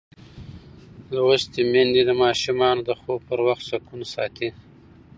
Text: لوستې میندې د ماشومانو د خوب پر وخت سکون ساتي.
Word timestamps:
لوستې 1.15 1.61
میندې 1.71 2.01
د 2.05 2.11
ماشومانو 2.23 2.81
د 2.89 2.91
خوب 2.99 3.19
پر 3.27 3.39
وخت 3.47 3.63
سکون 3.69 4.01
ساتي. 4.13 4.49